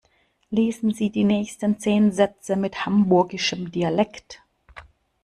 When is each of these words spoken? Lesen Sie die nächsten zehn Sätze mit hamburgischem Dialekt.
Lesen 0.49 0.95
Sie 0.95 1.11
die 1.11 1.23
nächsten 1.25 1.77
zehn 1.77 2.11
Sätze 2.11 2.55
mit 2.55 2.87
hamburgischem 2.87 3.71
Dialekt. 3.71 4.41